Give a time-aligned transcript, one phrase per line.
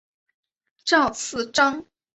[0.83, 1.85] 赵锡章。